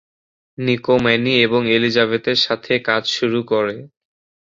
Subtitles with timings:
[0.57, 3.75] Nicco Manny এবং এলিজাবেথের সাথে কাজ শুরু করে।